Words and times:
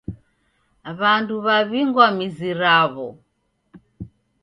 W'andu 0.99 1.35
w'ew'ingwa 1.45 2.07
mizi 2.17 2.49
raw'o. 2.59 3.07